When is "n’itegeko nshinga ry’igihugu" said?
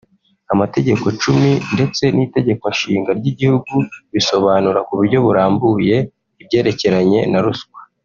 2.15-3.73